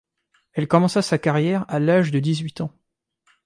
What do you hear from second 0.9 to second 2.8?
sa carrière à l'âge dix-huit ans.